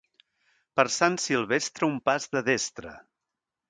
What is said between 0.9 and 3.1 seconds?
Sant Silvestre, un pas de destre.